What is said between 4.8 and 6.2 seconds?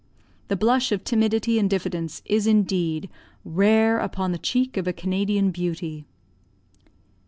a Canadian beauty.